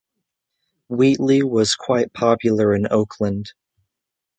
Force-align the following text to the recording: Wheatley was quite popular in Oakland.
Wheatley 0.89 1.43
was 1.43 1.75
quite 1.75 2.11
popular 2.13 2.73
in 2.73 2.87
Oakland. 2.89 3.53